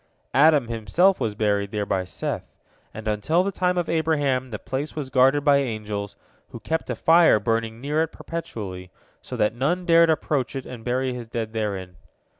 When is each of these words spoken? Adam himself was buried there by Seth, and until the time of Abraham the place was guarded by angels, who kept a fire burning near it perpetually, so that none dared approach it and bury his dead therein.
Adam 0.33 0.67
himself 0.67 1.19
was 1.19 1.35
buried 1.35 1.69
there 1.69 1.85
by 1.85 2.03
Seth, 2.03 2.55
and 2.91 3.07
until 3.07 3.43
the 3.43 3.51
time 3.51 3.77
of 3.77 3.87
Abraham 3.87 4.49
the 4.49 4.57
place 4.57 4.95
was 4.95 5.11
guarded 5.11 5.45
by 5.45 5.57
angels, 5.57 6.15
who 6.49 6.59
kept 6.59 6.89
a 6.89 6.95
fire 6.95 7.39
burning 7.39 7.79
near 7.79 8.01
it 8.01 8.07
perpetually, 8.11 8.89
so 9.21 9.35
that 9.37 9.53
none 9.53 9.85
dared 9.85 10.09
approach 10.09 10.55
it 10.55 10.65
and 10.65 10.83
bury 10.83 11.13
his 11.13 11.27
dead 11.27 11.53
therein. 11.53 11.97